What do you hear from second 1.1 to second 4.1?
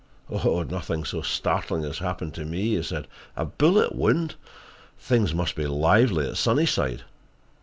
startling has happened to me," he said. "A bullet